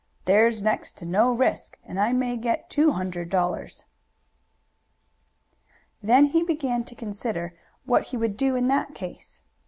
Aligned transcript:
"There's 0.25 0.63
next 0.63 0.97
to 0.97 1.05
no 1.05 1.31
risk, 1.31 1.77
and 1.83 1.99
I 1.99 2.11
may 2.11 2.35
get 2.35 2.71
two 2.71 2.93
hundred 2.93 3.29
dollars." 3.29 3.85
Then 6.01 6.25
he 6.25 6.41
began 6.41 6.83
to 6.85 6.95
consider 6.95 7.53
what 7.85 8.07
he 8.07 8.17
would 8.17 8.35
do 8.35 8.55
in 8.55 8.65
that 8.69 8.95
case. 8.95 9.43